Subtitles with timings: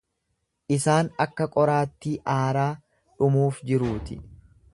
[0.77, 2.69] Isaan akka qoraattii aaraa
[3.21, 4.21] dhumuuf jiruuti.